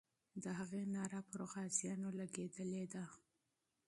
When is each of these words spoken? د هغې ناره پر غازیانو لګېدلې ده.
د 0.43 0.45
هغې 0.59 0.81
ناره 0.95 1.21
پر 1.29 1.41
غازیانو 1.51 2.09
لګېدلې 2.19 2.83
ده. 2.93 3.03